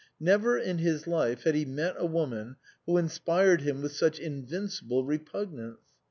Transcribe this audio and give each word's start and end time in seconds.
Never 0.19 0.57
in 0.57 0.79
his 0.79 1.05
life 1.05 1.43
had 1.43 1.53
he 1.53 1.63
met 1.63 1.93
a 1.95 2.07
woman 2.07 2.55
who 2.87 2.97
inspired 2.97 3.61
him 3.61 3.83
with 3.83 3.91
such 3.91 4.19
invin 4.19 4.63
cible 4.65 5.05
repugnance. 5.05 5.91